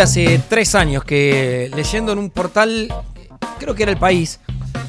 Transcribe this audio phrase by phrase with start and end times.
[0.00, 2.92] hace tres años que leyendo en un portal,
[3.58, 4.40] creo que era el país,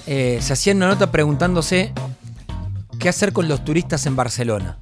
[0.06, 1.94] eh, se hacía una nota preguntándose
[3.00, 4.78] qué hacer con los turistas en Barcelona.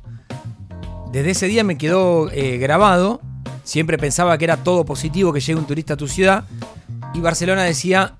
[1.11, 3.21] Desde ese día me quedó eh, grabado,
[3.64, 6.44] siempre pensaba que era todo positivo que llegue un turista a tu ciudad
[7.14, 8.16] y Barcelona decía,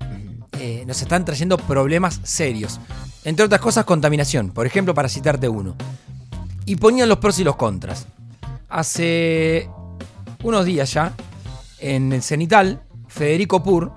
[0.58, 2.80] eh, nos están trayendo problemas serios.
[3.24, 5.76] Entre otras cosas, contaminación, por ejemplo, para citarte uno.
[6.64, 8.06] Y ponían los pros y los contras.
[8.68, 9.68] Hace
[10.42, 11.12] unos días ya,
[11.80, 13.92] en el Cenital, Federico Pur,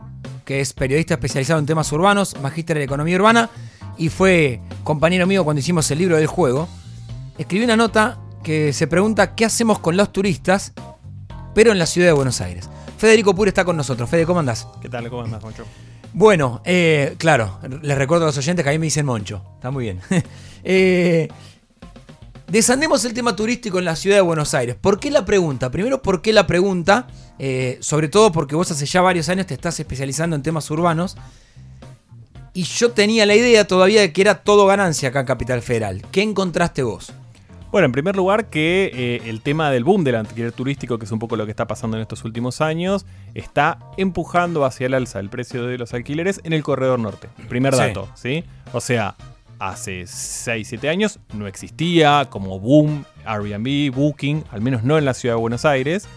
[0.45, 3.49] que es periodista especializado en temas urbanos, magíster en economía urbana,
[3.97, 6.67] y fue compañero mío cuando hicimos el libro del juego,
[7.37, 10.73] escribió una nota que se pregunta qué hacemos con los turistas,
[11.53, 12.69] pero en la ciudad de Buenos Aires.
[12.97, 14.09] Federico Pur está con nosotros.
[14.09, 14.67] Fede, ¿cómo andás?
[14.81, 15.09] ¿Qué tal?
[15.09, 15.65] ¿Cómo andás, Moncho?
[16.13, 19.43] Bueno, eh, claro, les recuerdo a los oyentes que a mí me dicen Moncho.
[19.55, 20.01] Está muy bien.
[20.63, 21.27] eh,
[22.47, 24.75] desandemos el tema turístico en la ciudad de Buenos Aires.
[24.79, 25.71] ¿Por qué la pregunta?
[25.71, 27.07] Primero, ¿por qué la pregunta?
[27.43, 31.17] Eh, sobre todo porque vos hace ya varios años te estás especializando en temas urbanos.
[32.53, 36.03] Y yo tenía la idea todavía de que era todo ganancia acá en Capital Federal.
[36.11, 37.11] ¿Qué encontraste vos?
[37.71, 41.11] Bueno, en primer lugar que eh, el tema del boom del alquiler turístico, que es
[41.11, 45.19] un poco lo que está pasando en estos últimos años, está empujando hacia el alza
[45.19, 47.27] el precio de los alquileres en el corredor norte.
[47.49, 48.43] Primer dato, ¿sí?
[48.71, 49.15] O sea,
[49.57, 55.15] hace 6, 7 años no existía como boom Airbnb, Booking, al menos no en la
[55.15, 56.07] ciudad de Buenos Aires.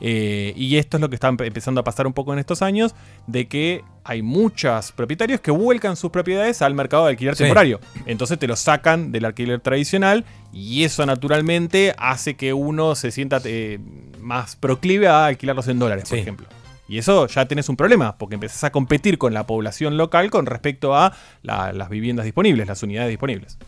[0.00, 2.94] Eh, y esto es lo que está empezando a pasar un poco en estos años,
[3.26, 7.80] de que hay muchos propietarios que vuelcan sus propiedades al mercado de alquiler temporario.
[8.06, 13.40] Entonces te lo sacan del alquiler tradicional y eso naturalmente hace que uno se sienta
[13.44, 13.78] eh,
[14.20, 16.46] más proclive a alquilarlos en dólares, por ejemplo.
[16.88, 20.46] Y eso ya tienes un problema, porque empezás a competir con la población local con
[20.46, 23.58] respecto a las viviendas disponibles, las unidades disponibles.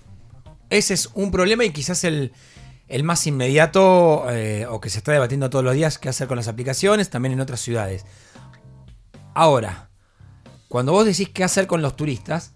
[0.71, 2.33] Ese es un problema y quizás el,
[2.91, 6.37] el más inmediato eh, o que se está debatiendo todos los días qué hacer con
[6.37, 8.05] las aplicaciones, también en otras ciudades.
[9.33, 9.91] Ahora,
[10.69, 12.53] cuando vos decís qué hacer con los turistas,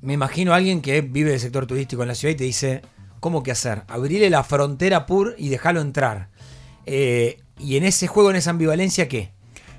[0.00, 2.82] me imagino a alguien que vive del sector turístico en la ciudad y te dice,
[3.20, 3.82] ¿cómo qué hacer?
[3.88, 6.30] Abrirle la frontera pur y dejarlo entrar.
[6.86, 9.35] Eh, y en ese juego, en esa ambivalencia, ¿qué?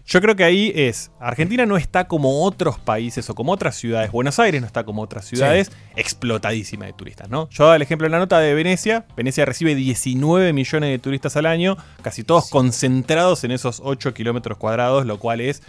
[0.08, 4.10] Yo creo que ahí es, Argentina no está como otros países o como otras ciudades,
[4.10, 7.50] Buenos Aires no está como otras ciudades, explotadísima de turistas, ¿no?
[7.50, 11.46] Yo el ejemplo en la nota de Venecia, Venecia recibe 19 millones de turistas al
[11.46, 15.62] año, casi todos concentrados en esos 8 kilómetros cuadrados, lo cual es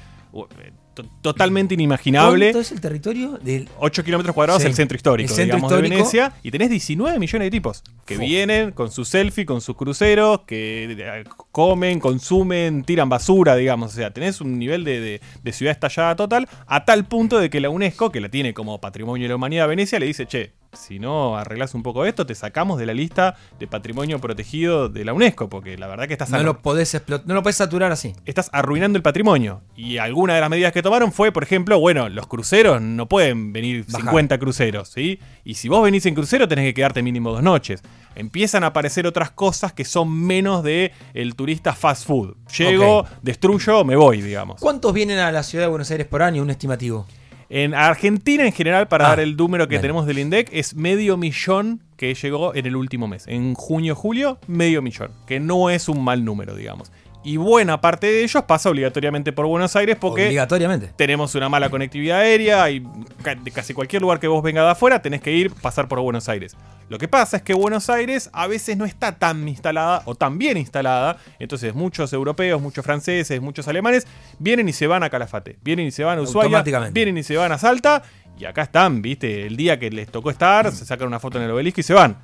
[1.23, 2.47] totalmente inimaginable.
[2.47, 3.39] ¿Cuánto es el territorio?
[3.39, 3.69] Del...
[3.79, 6.33] 8 kilómetros cuadrados el centro histórico, digamos, de Venecia.
[6.43, 11.25] Y tenés 19 millones de tipos que vienen con su selfie, con sus cruceros, que
[11.53, 13.93] comen, consumen, tiran basura, digamos.
[13.93, 17.61] O sea, tenés un nivel de, de ciudad estallada total a tal punto de que
[17.61, 20.99] la UNESCO, que la tiene como patrimonio de la humanidad Venecia, le dice, che, si
[20.99, 25.13] no arreglas un poco esto, te sacamos de la lista de patrimonio protegido de la
[25.13, 26.31] UNESCO, porque la verdad que estás...
[26.31, 28.15] No lo podés, no lo podés saturar así.
[28.25, 29.63] Estás arruinando el patrimonio.
[29.77, 33.53] Y alguna de las medidas que tomaron fue, por ejemplo, bueno, los cruceros no pueden
[33.53, 35.19] venir 50 cruceros, ¿sí?
[35.45, 37.83] Y si vos venís en crucero tenés que quedarte mínimo dos noches.
[38.15, 42.37] Empiezan a aparecer otras cosas que son menos de el turista fast food.
[42.57, 44.61] Llego, destruyo, me voy, digamos.
[44.61, 47.07] ¿Cuántos vienen a la ciudad de Buenos Aires por año, un estimativo?
[47.51, 51.17] En Argentina en general, para ah, dar el número que tenemos del INDEC, es medio
[51.17, 53.27] millón que llegó en el último mes.
[53.27, 55.13] En junio, julio, medio millón.
[55.27, 56.93] Que no es un mal número, digamos.
[57.25, 60.93] Y buena parte de ellos pasa obligatoriamente por Buenos Aires porque obligatoriamente.
[60.97, 65.03] tenemos una mala conectividad aérea y de casi cualquier lugar que vos venga de afuera
[65.03, 66.57] tenés que ir, pasar por Buenos Aires.
[66.89, 70.39] Lo que pasa es que Buenos Aires a veces no está tan instalada o tan
[70.39, 74.07] bien instalada, entonces muchos europeos, muchos franceses, muchos alemanes
[74.39, 76.63] vienen y se van a Calafate, vienen y se van a Ushuaia,
[76.93, 78.03] vienen y se van a Salta
[78.39, 79.47] y acá están, ¿viste?
[79.47, 81.95] El día que les tocó estar, se sacan una foto en el obelisco y se
[81.95, 82.17] van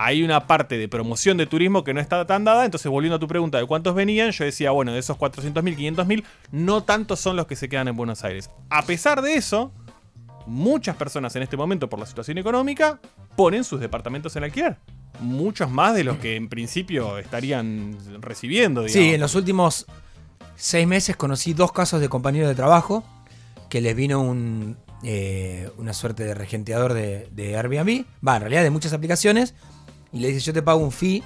[0.00, 2.64] hay una parte de promoción de turismo que no está tan dada.
[2.64, 6.24] Entonces, volviendo a tu pregunta de cuántos venían, yo decía, bueno, de esos 400.000, 500.000,
[6.52, 8.48] no tantos son los que se quedan en Buenos Aires.
[8.70, 9.72] A pesar de eso,
[10.46, 13.00] muchas personas en este momento, por la situación económica,
[13.34, 14.76] ponen sus departamentos en alquiler.
[15.18, 18.86] Muchos más de los que en principio estarían recibiendo.
[18.88, 19.86] Sí, en los últimos
[20.54, 23.02] seis meses conocí dos casos de compañeros de trabajo
[23.68, 28.62] que les vino un, eh, una suerte de regenteador de, de Airbnb, va, en realidad
[28.62, 29.54] de muchas aplicaciones,
[30.12, 31.22] y le dice yo te pago un fee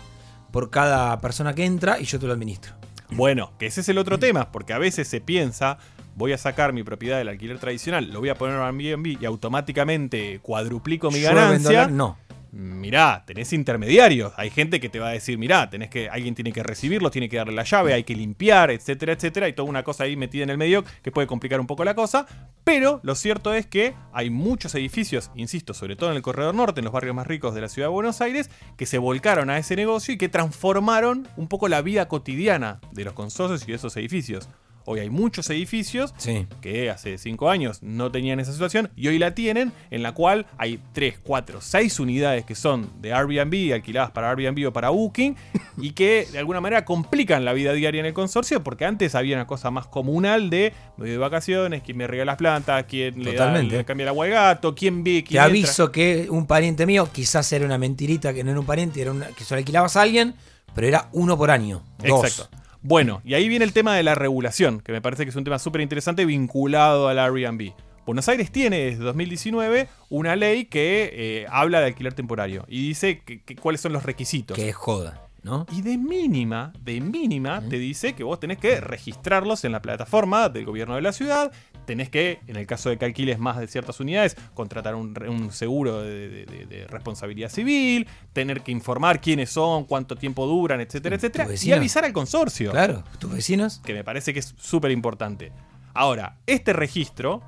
[0.50, 2.74] por cada persona que entra y yo te lo administro.
[3.10, 5.78] Bueno, que ese es el otro tema, porque a veces se piensa,
[6.16, 9.24] voy a sacar mi propiedad del alquiler tradicional, lo voy a poner en Airbnb y
[9.24, 11.88] automáticamente cuadruplico mi ganancia.
[11.88, 12.16] no.
[12.52, 14.32] Mirá, tenés intermediarios.
[14.36, 17.28] Hay gente que te va a decir, mirá, tenés que, alguien tiene que recibirlo, tiene
[17.28, 19.46] que darle la llave, hay que limpiar, etcétera, etcétera.
[19.46, 21.94] Hay toda una cosa ahí metida en el medio que puede complicar un poco la
[21.94, 22.26] cosa.
[22.62, 26.80] Pero lo cierto es que hay muchos edificios, insisto, sobre todo en el Corredor Norte,
[26.80, 29.58] en los barrios más ricos de la ciudad de Buenos Aires, que se volcaron a
[29.58, 33.76] ese negocio y que transformaron un poco la vida cotidiana de los consorcios y de
[33.76, 34.48] esos edificios.
[34.84, 36.14] Hoy hay muchos edificios
[36.60, 40.46] que hace 5 años no tenían esa situación y hoy la tienen, en la cual
[40.58, 45.36] hay 3, 4, 6 unidades que son de Airbnb, alquiladas para Airbnb o para Booking,
[45.78, 49.36] y que de alguna manera complican la vida diaria en el consorcio, porque antes había
[49.36, 53.34] una cosa más comunal de me de vacaciones, quién me riega las plantas, quién le,
[53.34, 57.08] da, cambia el agua al gato, quién ve, quién Te aviso que un pariente mío,
[57.12, 60.02] quizás era una mentirita que no era un pariente, era una, que solo alquilabas a
[60.02, 60.34] alguien,
[60.74, 61.82] pero era uno por año.
[61.98, 62.24] Dos.
[62.24, 62.61] Exacto.
[62.82, 65.44] Bueno, y ahí viene el tema de la regulación, que me parece que es un
[65.44, 67.72] tema súper interesante vinculado al Airbnb.
[68.04, 73.20] Buenos Aires tiene desde 2019 una ley que eh, habla de alquiler temporario y dice
[73.20, 74.56] que, cuáles son los requisitos.
[74.56, 75.28] Que joda.
[75.42, 75.66] ¿No?
[75.72, 80.48] Y de mínima, de mínima, te dice que vos tenés que registrarlos en la plataforma
[80.48, 81.50] del gobierno de la ciudad,
[81.84, 86.00] tenés que, en el caso de que alquiles más de ciertas unidades, contratar un, seguro
[86.00, 92.04] de, responsabilidad civil, tener que informar quiénes son, cuánto tiempo duran, etcétera, etcétera, y avisar
[92.04, 92.70] al consorcio.
[92.70, 93.80] Claro, tus vecinos.
[93.84, 95.52] Que me parece que es súper importante.
[95.92, 97.42] Ahora, este registro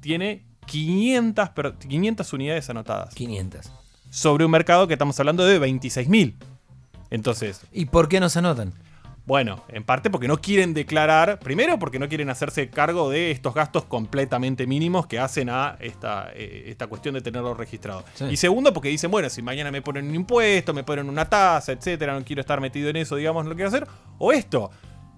[0.00, 3.14] tiene 500, 500 unidades anotadas.
[3.14, 3.72] 500.
[4.10, 6.34] Sobre un mercado que estamos hablando de 26.000.
[7.10, 7.62] Entonces.
[7.72, 8.72] ¿Y por qué no se anotan?
[9.26, 13.54] Bueno, en parte porque no quieren declarar, primero porque no quieren hacerse cargo de estos
[13.54, 18.04] gastos completamente mínimos que hacen a esta, eh, esta cuestión de tenerlo registrado.
[18.30, 21.72] Y segundo porque dicen, bueno, si mañana me ponen un impuesto, me ponen una tasa,
[21.72, 23.88] etcétera, no quiero estar metido en eso, digamos, lo quiero hacer.
[24.18, 24.70] O esto,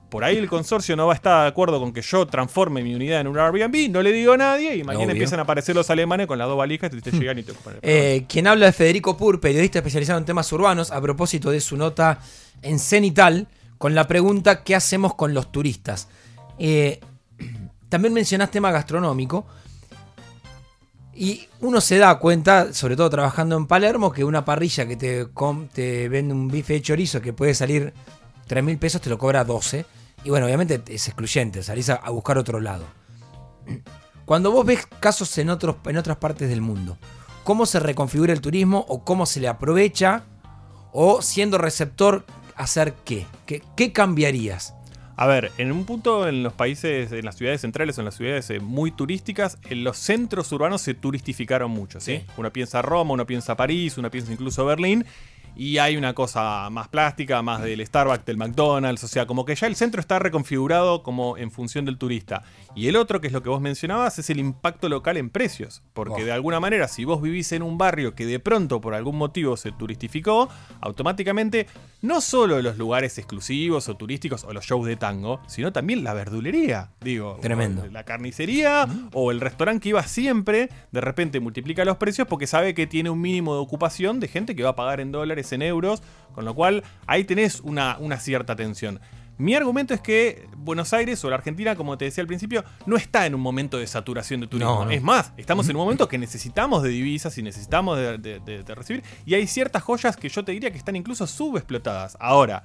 [0.09, 2.95] por ahí el consorcio no va a estar de acuerdo con que yo transforme mi
[2.95, 5.91] unidad en un Airbnb, no le digo a nadie y mañana empiezan a aparecer los
[5.91, 8.77] alemanes con las dos valijas y te llegan y te ocupan eh, Quien habla es
[8.77, 12.21] Federico Pur, periodista especializado en temas urbanos, a propósito de su nota
[12.63, 16.09] en Cenital con la pregunta ¿qué hacemos con los turistas?
[16.59, 17.01] Eh,
[17.89, 19.47] también mencionaste tema gastronómico.
[21.15, 25.27] Y uno se da cuenta, sobre todo trabajando en Palermo, que una parrilla que te,
[25.73, 27.93] te vende un bife de chorizo que puede salir
[28.47, 29.85] 3 mil pesos, te lo cobra 12.
[30.25, 32.85] Y bueno, obviamente es excluyente, salís a, buscar otro lado.
[34.25, 36.99] Cuando vos ves casos en, otros, en otras partes del mundo,
[37.45, 40.25] ¿cómo se reconfigura el turismo o cómo se le aprovecha?
[40.93, 42.25] O siendo receptor,
[42.57, 43.27] hacer qué?
[43.47, 44.75] ¿Qué, cambiarías?
[45.17, 48.17] A ver, en un punto en los países, en las ciudades centrales o en las
[48.17, 52.25] ciudades eh, muy turísticas, en los centros urbanos se turistificaron mucho, ¿sí?
[52.37, 55.05] Uno piensa Roma, uno piensa París, uno piensa incluso Berlín,
[55.59, 59.57] y hay una cosa más plástica, más del Starbucks, del McDonald's, o sea, como que
[59.57, 62.45] ya el centro está reconfigurado como en función del turista.
[62.79, 65.83] Y el otro, que es lo que vos mencionabas, es el impacto local en precios,
[65.95, 69.17] porque de alguna manera, si vos vivís en un barrio que de pronto por algún
[69.17, 70.49] motivo se turistificó,
[70.81, 71.67] automáticamente
[72.03, 76.15] no solo los lugares exclusivos o turísticos o los shows de tango, sino también la
[76.15, 77.85] verdulería, digo, tremendo.
[77.91, 82.75] La carnicería o el restaurante que iba siempre, de repente multiplica los precios porque sabe
[82.75, 85.63] que tiene un mínimo de ocupación de gente que va a pagar en dólares en
[85.63, 86.01] euros,
[86.33, 89.01] con lo cual ahí tenés una, una cierta tensión.
[89.39, 92.97] Mi argumento es que Buenos Aires o la Argentina, como te decía al principio, no
[92.97, 94.91] está en un momento de saturación de turismo.
[94.91, 99.03] Es más, estamos en un momento que necesitamos de divisas y necesitamos de, de, recibir.
[99.25, 102.17] Y hay ciertas joyas que yo te diría que están incluso subexplotadas.
[102.21, 102.65] Ahora,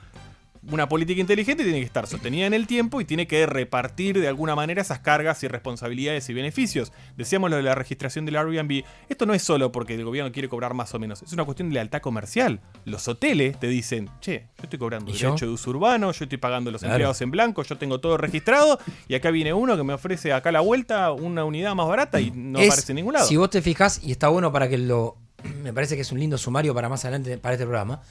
[0.72, 4.28] una política inteligente tiene que estar sostenida en el tiempo y tiene que repartir de
[4.28, 6.92] alguna manera esas cargas y responsabilidades y beneficios.
[7.18, 8.84] Decíamos lo de la registración del Airbnb.
[9.10, 11.70] Esto no es solo porque el gobierno quiere cobrar más o menos, es una cuestión
[11.70, 12.62] de lealtad comercial.
[12.86, 16.72] Los hoteles te dicen, che, yo estoy cobrando derecho de uso urbano, yo estoy pagando
[16.72, 20.34] los empleados en blanco, yo tengo todo registrado y acá viene uno que me ofrece
[20.34, 23.28] acá la vuelta una unidad más barata y no aparece en ningún lado.
[23.28, 25.18] Si vos te fijas, y está bueno para que lo...
[25.62, 28.02] Me parece que es un lindo sumario para más adelante para este programa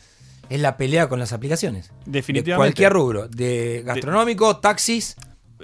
[0.48, 1.90] es la pelea con las aplicaciones.
[2.06, 2.50] Definitivamente.
[2.50, 5.16] De cualquier rubro, de gastronómico, taxis,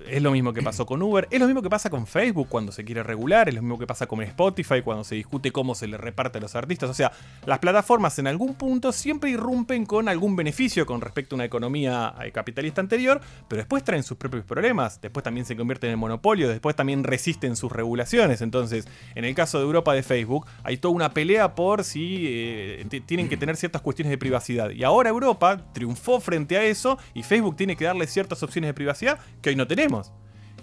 [0.07, 2.73] es lo mismo que pasó con Uber, es lo mismo que pasa con Facebook cuando
[2.73, 5.87] se quiere regular, es lo mismo que pasa con Spotify cuando se discute cómo se
[5.87, 6.91] le reparte a los artistas.
[6.91, 7.13] O sea,
[7.47, 12.15] las plataformas en algún punto siempre irrumpen con algún beneficio con respecto a una economía
[12.23, 16.49] eh, capitalista anterior, pero después traen sus propios problemas, después también se convierten en monopolio,
[16.49, 18.43] después también resisten sus regulaciones.
[18.43, 22.87] Entonces, en el caso de Europa de Facebook, hay toda una pelea por si eh,
[23.07, 24.71] tienen que tener ciertas cuestiones de privacidad.
[24.71, 28.75] Y ahora Europa triunfó frente a eso y Facebook tiene que darle ciertas opciones de
[28.75, 30.13] privacidad que hoy no tenemos.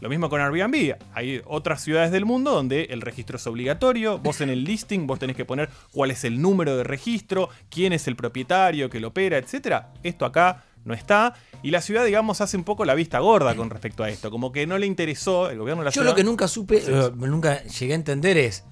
[0.02, 0.96] Lo mismo con Airbnb.
[1.14, 4.20] Hay otras ciudades del mundo donde el registro es obligatorio.
[4.20, 7.94] Vos en el listing vos tenés que poner cuál es el número de registro, quién
[7.94, 9.86] es el propietario que lo opera, etc.
[10.04, 11.34] Esto acá no está.
[11.64, 14.30] Y la ciudad, digamos, hace un poco la vista gorda con respecto a esto.
[14.30, 16.08] Como que no le interesó el gobierno de la Yo ciudad.
[16.08, 18.66] Yo lo que nunca supe, eh, nunca llegué a entender es,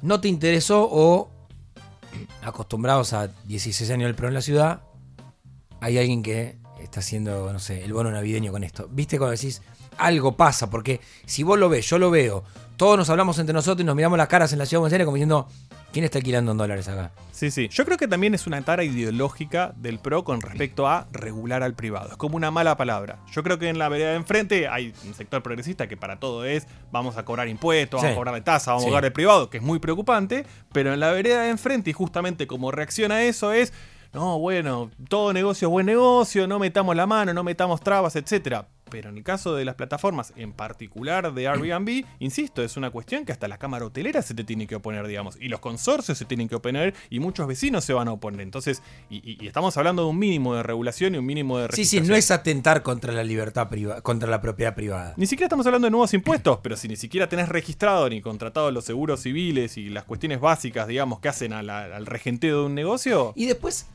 [0.00, 1.30] no te interesó o
[2.42, 4.82] acostumbrados a 16 años del PRO en la ciudad,
[5.80, 8.88] hay alguien que está haciendo, no sé, el bono navideño con esto.
[8.90, 9.62] ¿Viste cuando decís
[9.98, 10.70] algo pasa?
[10.70, 12.44] Porque si vos lo ves, yo lo veo,
[12.76, 14.92] todos nos hablamos entre nosotros y nos miramos las caras en la ciudad de Buenos
[14.94, 15.48] Aires como diciendo,
[15.92, 17.12] ¿quién está alquilando en dólares acá?
[17.32, 17.68] Sí, sí.
[17.68, 21.74] Yo creo que también es una tara ideológica del PRO con respecto a regular al
[21.74, 22.10] privado.
[22.12, 23.18] Es como una mala palabra.
[23.32, 26.44] Yo creo que en la vereda de enfrente hay un sector progresista que para todo
[26.44, 28.12] es vamos a cobrar impuestos, vamos Sí.
[28.12, 28.88] a cobrar de tasa, vamos Sí.
[28.88, 30.44] a cobrar el privado, que es muy preocupante.
[30.72, 33.72] Pero en la vereda de enfrente, y justamente como reacciona a eso es.
[34.12, 38.68] No, bueno, todo negocio es buen negocio, no metamos la mano, no metamos trabas, etcétera.
[38.90, 43.24] Pero en el caso de las plataformas, en particular de Airbnb, insisto, es una cuestión
[43.24, 46.26] que hasta la cámara hotelera se te tiene que oponer, digamos, y los consorcios se
[46.26, 48.42] tienen que oponer y muchos vecinos se van a oponer.
[48.42, 52.02] Entonces, y, estamos hablando de un mínimo de regulación y un mínimo de Sí, sí,
[52.02, 55.14] no es atentar contra la libertad privada, contra la propiedad privada.
[55.16, 58.70] Ni siquiera estamos hablando de nuevos impuestos, pero si ni siquiera tenés registrado ni contratado
[58.72, 62.66] los seguros civiles y las cuestiones básicas, digamos, que hacen a la- al regenteo de
[62.66, 63.86] un negocio, Y después,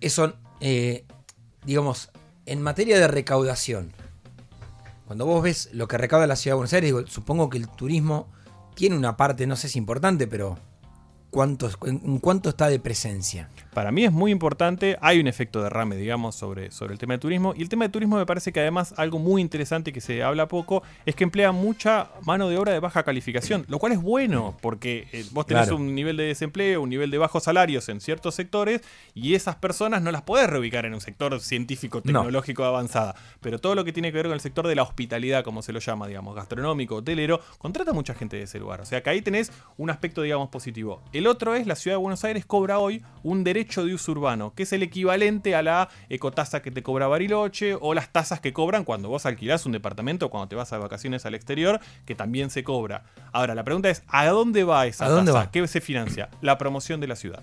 [0.00, 1.04] eso, eh,
[1.64, 2.10] digamos,
[2.46, 3.92] en materia de recaudación,
[5.06, 7.68] cuando vos ves lo que recauda la ciudad de Buenos Aires, digo, supongo que el
[7.68, 8.28] turismo
[8.74, 10.58] tiene una parte, no sé si importante, pero
[11.30, 13.48] ¿cuánto, en, cuánto está de presencia?
[13.74, 17.18] Para mí es muy importante, hay un efecto derrame, digamos, sobre, sobre el tema de
[17.18, 17.54] turismo.
[17.56, 20.48] Y el tema de turismo me parece que además algo muy interesante que se habla
[20.48, 24.56] poco es que emplea mucha mano de obra de baja calificación, lo cual es bueno,
[24.60, 25.76] porque eh, vos tenés Claro.
[25.76, 28.80] un nivel de desempleo, un nivel de bajos salarios en ciertos sectores,
[29.14, 33.14] y esas personas no las podés reubicar en un sector científico, tecnológico avanzada.
[33.40, 35.72] Pero todo lo que tiene que ver con el sector de la hospitalidad, como se
[35.72, 38.80] lo llama, digamos, gastronómico, hotelero, contrata mucha gente de ese lugar.
[38.80, 41.02] O sea que ahí tenés un aspecto, digamos, positivo.
[41.18, 44.54] El otro es la ciudad de Buenos Aires cobra hoy un derecho de uso urbano,
[44.54, 48.52] que es el equivalente a la ecotasa que te cobra Bariloche o las tasas que
[48.52, 52.14] cobran cuando vos alquilás un departamento o cuando te vas a vacaciones al exterior, que
[52.14, 53.02] también se cobra.
[53.32, 55.46] Ahora, la pregunta es, ¿a dónde va esa ¿A dónde tasa?
[55.46, 55.50] va?
[55.50, 56.28] ¿Qué se financia?
[56.40, 57.42] La promoción de la ciudad.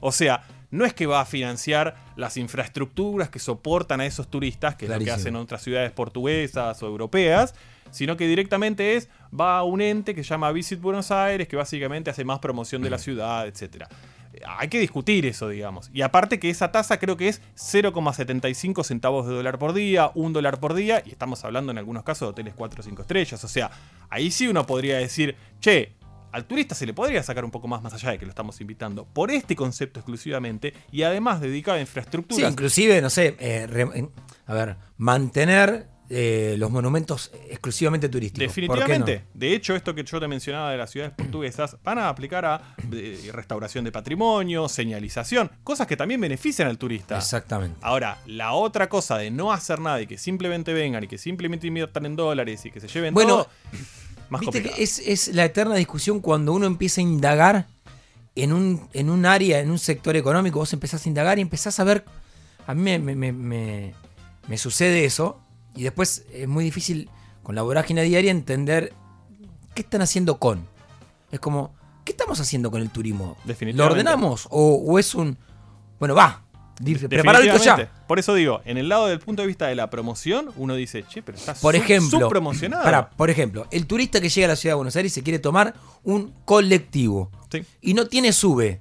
[0.00, 4.74] O sea, no es que va a financiar las infraestructuras que soportan a esos turistas,
[4.74, 7.54] que es lo que hacen otras ciudades portuguesas o europeas,
[7.94, 9.08] sino que directamente es,
[9.38, 12.82] va a un ente que se llama Visit Buenos Aires, que básicamente hace más promoción
[12.82, 13.84] de la ciudad, etc.
[14.58, 15.90] Hay que discutir eso, digamos.
[15.94, 20.32] Y aparte que esa tasa creo que es 0,75 centavos de dólar por día, un
[20.32, 23.44] dólar por día, y estamos hablando en algunos casos de hoteles 4 o 5 estrellas.
[23.44, 23.70] O sea,
[24.10, 25.92] ahí sí uno podría decir, che,
[26.32, 28.60] al turista se le podría sacar un poco más más allá de que lo estamos
[28.60, 32.50] invitando por este concepto exclusivamente y además dedicado a Sí, infraestructuras.
[32.50, 34.08] inclusive, no sé, eh, re-
[34.46, 38.40] a ver, mantener eh, los monumentos exclusivamente turísticos.
[38.46, 39.24] Definitivamente.
[39.32, 42.76] De hecho, esto que yo te mencionaba de las ciudades portuguesas van a aplicar a
[42.92, 47.16] eh, restauración de patrimonio, señalización, cosas que también benefician al turista.
[47.16, 47.78] Exactamente.
[47.82, 51.66] Ahora, la otra cosa de no hacer nada y que simplemente vengan y que simplemente
[51.66, 53.48] inviertan en dólares y que se lleven Bueno, todo,
[54.28, 54.76] más Viste complicado.
[54.76, 57.66] que es, es la eterna discusión cuando uno empieza a indagar
[58.36, 61.78] en un, en un área, en un sector económico, vos empezás a indagar y empezás
[61.80, 62.04] a ver.
[62.66, 63.94] A mí me, me- me- me-
[64.48, 65.40] me sucede eso,
[65.74, 67.08] y después es muy difícil
[67.42, 68.92] con la vorágine diaria entender
[69.74, 70.66] qué están haciendo con.
[71.30, 73.36] Es como, ¿qué estamos haciendo con el turismo?
[73.74, 74.46] ¿Lo ordenamos?
[74.50, 75.36] ¿O, o es un.
[75.98, 76.44] Bueno, va,
[76.80, 77.90] dice, preparalo ya.
[78.06, 81.04] Por eso digo, en el lado del punto de vista de la promoción, uno dice,
[81.08, 82.84] che, pero está Por ejemplo, subpromocionado.
[82.84, 85.22] pará, por ejemplo, el turista que llega a la ciudad de Buenos Aires y se
[85.22, 87.64] quiere tomar un colectivo Sí.
[87.80, 88.80] y no tiene sube.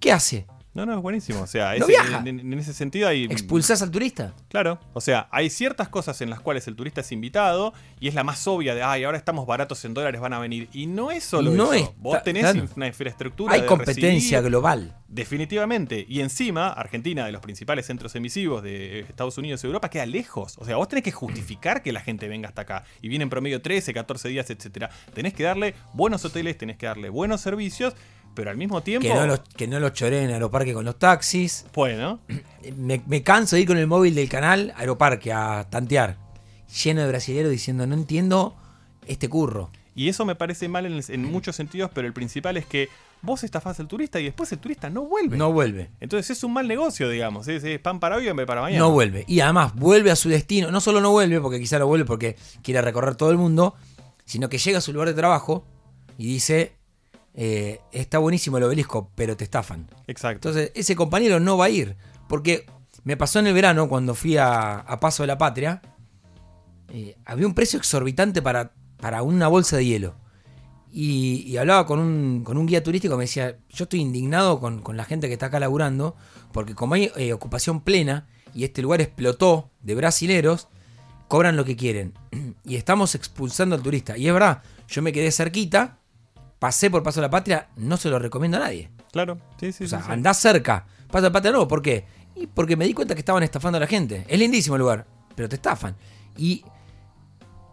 [0.00, 0.46] ¿Qué hace?
[0.76, 1.40] No, no, es buenísimo.
[1.40, 2.22] O sea, No ese- viaja.
[2.24, 3.24] en, en ese sentido hay.
[3.24, 4.34] ¿Expulsás al turista?
[4.48, 8.14] Claro, o sea, hay ciertas cosas en las cuales el turista es invitado y es
[8.14, 10.68] la más obvia de, ay, ahora estamos baratos en dólares, van a venir.
[10.72, 11.84] Y no es solo No eso.
[11.86, 12.68] es, Vos tenés claro.
[12.76, 13.54] una infraestructura.
[13.54, 14.96] Hay de competencia recibir- global.
[15.08, 16.04] Definitivamente.
[16.08, 20.56] Y encima, Argentina, de los principales centros emisivos de Estados Unidos y Europa, queda lejos.
[20.58, 22.84] O sea, vos tenés que justificar que la gente venga hasta acá.
[23.02, 24.90] Y viene en promedio 13, 14 días, etcétera.
[25.14, 27.94] Tenés que darle buenos hoteles, tenés que darle buenos servicios,
[28.36, 29.08] pero al mismo tiempo.
[29.08, 31.66] Que no, los, que no los choreen en Aeroparque con los taxis.
[31.74, 32.20] Bueno,
[32.76, 36.16] Me, me canso de ir con el móvil del canal Aeroparque a tantear.
[36.84, 38.54] Lleno de brasileros diciendo, no entiendo
[39.06, 39.70] este curro.
[39.94, 42.88] Y eso me parece mal en, en muchos sentidos, pero el principal es que
[43.22, 45.36] vos estafás al turista y después el turista no vuelve.
[45.36, 45.90] No vuelve.
[46.00, 47.48] Entonces es un mal negocio, digamos.
[47.48, 48.80] Es, es pan para hoy hambre para mañana.
[48.80, 49.24] No vuelve.
[49.26, 50.70] Y además vuelve a su destino.
[50.70, 53.74] No solo no vuelve, porque quizá lo vuelve porque quiere recorrer todo el mundo,
[54.24, 55.64] sino que llega a su lugar de trabajo
[56.18, 56.75] y dice,
[57.36, 59.88] eh, está buenísimo el obelisco, pero te estafan.
[60.06, 60.48] Exacto.
[60.48, 61.96] Entonces ese compañero no va a ir.
[62.28, 62.66] Porque
[63.04, 65.80] me pasó en el verano cuando fui a, a Paso de la Patria.
[66.88, 70.14] eh, había un precio exorbitante para, para una bolsa de hielo.
[70.90, 74.80] Y, y hablaba con un, con un guía turístico me decía, yo estoy indignado con,
[74.80, 76.16] con la gente que está acá laburando,
[76.52, 80.68] porque como hay eh, ocupación plena y este lugar explotó de brasileros,
[81.28, 82.14] cobran lo que quieren.
[82.64, 84.16] Y estamos expulsando al turista.
[84.16, 85.98] Y es verdad, yo me quedé cerquita,
[86.58, 88.90] pasé por Paso de la Patria, no se lo recomiendo a nadie.
[89.12, 89.84] Claro, sí, sí.
[89.84, 90.86] O sea, sí, cerca.
[91.10, 91.68] Pasa el pata nuevo.
[91.68, 92.04] ¿Por qué?
[92.34, 94.24] Y porque me di cuenta que estaban estafando a la gente.
[94.28, 95.96] Es lindísimo el lugar, pero te estafan.
[96.36, 96.64] Y,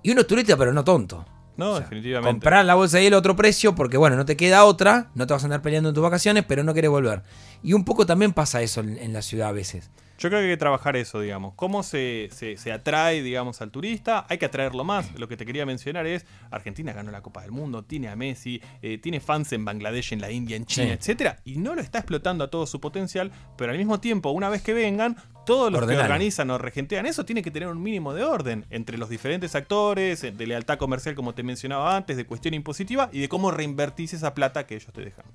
[0.04, 1.26] y uno es turista, pero no tonto.
[1.58, 2.32] No, O sea, definitivamente.
[2.32, 5.34] Comprar la bolsa ahí el otro precio porque, bueno, no te queda otra, no te
[5.34, 7.24] vas a andar peleando en tus vacaciones, pero no querés volver.
[7.62, 9.92] Y un poco también pasa eso en, en la ciudad a veces.
[10.20, 11.54] Yo creo que hay que trabajar eso, digamos.
[11.56, 14.26] ¿Cómo se, se- se atrae, digamos, al turista?
[14.30, 15.12] Hay que atraerlo más.
[15.20, 18.62] Lo que te quería mencionar es, Argentina ganó la Copa del Mundo, tiene a Messi,
[18.82, 20.94] eh, tiene fans en Bangladesh, en la India, en China, Sí.
[20.94, 24.50] etcétera, y no lo está explotando a todo su potencial, pero al mismo tiempo, una
[24.50, 28.14] vez que vengan, todos los que organizan o regentean eso tienen que tener un mínimo
[28.14, 32.26] de orden entre los diferentes actores, eh, de lealtad comercial, como te mencionaba antes, de
[32.26, 35.26] cuestión impositiva y de cómo reinvertís esa plata que ellos te dejan.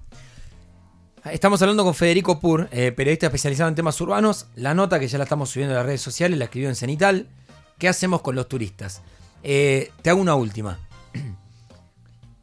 [1.25, 4.47] Estamos hablando con Federico Pur, eh, periodista especializado en temas urbanos.
[4.55, 7.27] La nota que ya la estamos subiendo a las redes sociales la escribió en Cenital.
[7.79, 9.03] ¿Qué hacemos con los turistas?
[9.43, 10.79] Eh, te hago una última.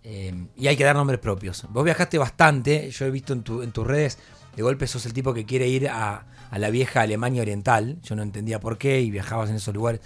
[0.08, 1.65] Eh, y hay que dar nombres propios.
[1.72, 4.20] Vos viajaste bastante, yo he visto en, tu- en tus redes,
[4.55, 7.98] de golpe sos el tipo que quiere ir a, la vieja Alemania Oriental.
[8.03, 10.01] Yo no entendía por qué y viajabas en esos lugares.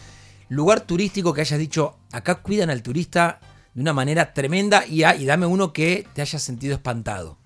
[0.48, 3.42] Lugar turístico que hayas dicho, acá cuidan al turista
[3.74, 7.38] de una manera tremenda y, a- y dame uno que te hayas sentido espantado.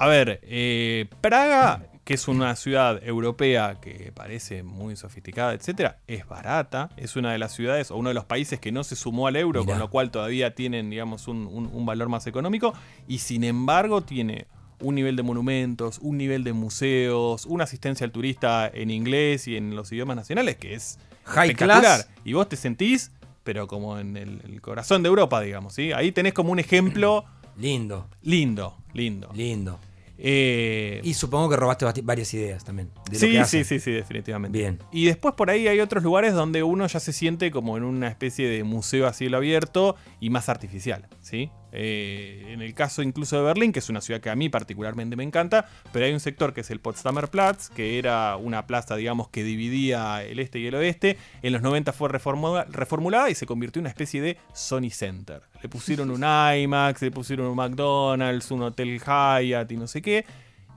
[0.00, 6.26] A ver, eh, Praga, que es una ciudad europea que parece muy sofisticada, etcétera, es
[6.26, 6.88] barata.
[6.96, 9.36] Es una de las ciudades o uno de los países que no se sumó al
[9.36, 9.74] euro, Mirá.
[9.74, 12.72] con lo cual todavía tienen, digamos, un, un- un valor más económico.
[13.06, 14.46] Y sin embargo, tiene
[14.80, 19.56] un nivel de monumentos, un nivel de museos, una asistencia al turista en inglés y
[19.58, 21.80] en los idiomas nacionales que es High espectacular.
[21.82, 22.08] class.
[22.24, 23.12] Y vos te sentís,
[23.44, 25.92] pero como en el, el corazón de Europa, digamos, ¿sí?
[25.92, 27.26] Ahí tenés como un ejemplo
[27.58, 29.28] Lindo, lindo, lindo.
[29.34, 29.78] lindo.
[30.22, 32.90] Eh, Y supongo que robaste varias ideas también.
[33.10, 34.58] de lo sí, que sí, sí, sí, definitivamente.
[34.58, 34.78] Bien.
[34.92, 38.08] Y después por ahí hay otros lugares donde uno ya se siente como en una
[38.08, 41.50] especie de museo a cielo abierto y más artificial, ¿sí?
[41.72, 45.16] Eh, en el caso incluso de Berlín, que es una ciudad que a mí particularmente
[45.16, 48.96] me encanta, pero hay un sector que es el Potsdamer Platz, que era una plaza,
[48.96, 51.16] digamos, que dividía el este y el oeste.
[51.42, 55.42] En los 90 fue reformula- reformulada y se convirtió en una especie de Sony Center.
[55.62, 60.24] Le pusieron un IMAX, le pusieron un McDonald's, un Hotel Hyatt y no sé qué.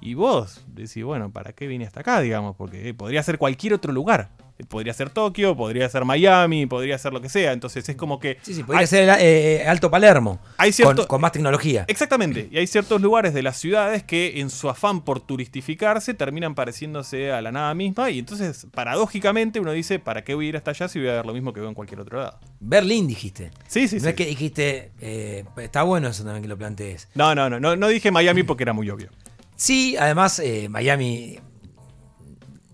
[0.01, 2.55] Y vos decís, bueno, ¿para qué vine hasta acá, digamos?
[2.57, 4.31] Porque eh, podría ser cualquier otro lugar.
[4.63, 7.51] Eh, Podría ser Tokio, podría ser Miami, podría ser lo que sea.
[7.53, 8.37] Entonces es como que...
[8.41, 10.39] Sí, sí, podría hay- ser el, eh, Alto Palermo.
[10.57, 11.85] Hay cierto- con, con más tecnología.
[11.87, 12.47] Exactamente.
[12.51, 17.31] Y hay ciertos lugares de las ciudades que en su afán por turistificarse terminan pareciéndose
[17.31, 18.09] a la nada misma.
[18.09, 21.13] Y entonces, paradójicamente, uno dice, ¿para qué voy a ir hasta allá si voy a
[21.13, 22.39] ver lo mismo que veo en cualquier otro lado?
[22.59, 23.51] Berlín dijiste.
[23.67, 24.07] Sí, sí, no sí.
[24.09, 27.09] es que dijiste, eh, está bueno eso también que lo plantees.
[27.15, 27.75] No, no, no, no.
[27.75, 29.09] No dije Miami porque era muy obvio.
[29.55, 31.39] Sí, además eh, Miami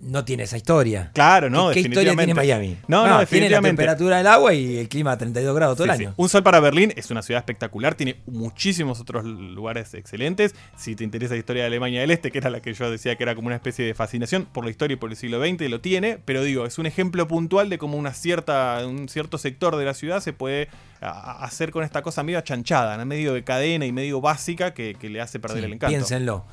[0.01, 1.11] no tiene esa historia.
[1.13, 2.33] Claro, no, ¿Qué, qué historia tiene.
[2.33, 2.77] Miami?
[2.87, 5.91] No, no, tiene la temperatura del agua y el clima a 32 grados todo Sí,
[5.91, 6.03] el sí.
[6.05, 6.13] año.
[6.17, 10.55] Un sol para Berlín es una ciudad espectacular, tiene muchísimos otros lugares excelentes.
[10.77, 13.15] Si te interesa la historia de Alemania del Este, que era la que yo decía
[13.15, 15.69] que era como una especie de fascinación por la historia y por el siglo XX,
[15.69, 19.75] lo tiene, pero digo, es un ejemplo puntual de cómo una cierta, un cierto sector
[19.75, 20.69] de la ciudad se puede
[21.01, 23.05] hacer con esta cosa medio achanchada, ¿no?
[23.05, 25.91] medio de cadena y medio básica que, que le hace perder Sí, el encanto.
[25.95, 26.45] Piénsenlo.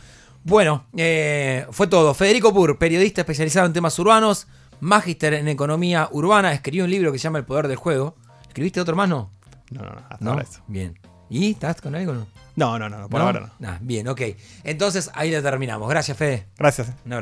[0.46, 2.14] Bueno, eh, fue todo.
[2.14, 4.46] Federico Pur, periodista especializado en temas urbanos,
[4.78, 8.14] magíster en economía urbana, escribió un libro que se llama El poder del juego.
[8.46, 9.32] ¿Escribiste otro más, no?
[9.72, 10.30] No, no, no, hasta ¿No?
[10.30, 10.60] ahora eso.
[10.68, 10.96] Bien.
[11.28, 12.12] ¿Y estás con algo?
[12.12, 13.26] No, No, no, no, por ¿No?
[13.26, 13.68] ahora no.
[13.68, 14.20] Ah, bien, ok.
[14.62, 15.88] Entonces ahí la terminamos.
[15.88, 16.46] Gracias, Fede.
[16.56, 16.86] Gracias.
[16.88, 17.14] Un abrazo.